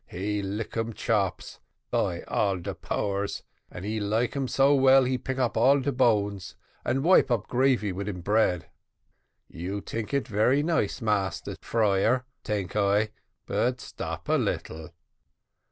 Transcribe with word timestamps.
He 0.07 0.41
lick 0.41 0.75
um 0.77 0.93
chops, 0.93 1.59
by 1.91 2.23
all 2.23 2.57
de 2.57 2.73
powers, 2.73 3.43
and 3.69 3.85
he 3.85 3.99
like 3.99 4.35
um 4.35 4.47
so 4.47 4.73
well 4.73 5.03
he 5.03 5.19
pick 5.19 5.37
all 5.37 5.79
de 5.79 5.91
bones, 5.91 6.55
and 6.83 7.03
wipe 7.03 7.29
up 7.29 7.47
gravy 7.47 7.91
with 7.91 8.09
him 8.09 8.21
bread. 8.21 8.67
You 9.47 9.79
tink 9.79 10.11
it 10.11 10.27
very 10.27 10.63
nice, 10.63 11.03
Massa 11.03 11.55
Friar, 11.61 12.25
tink 12.43 12.75
I; 12.75 13.09
but 13.45 13.79
stop 13.79 14.27
a 14.27 14.37
little. 14.39 14.89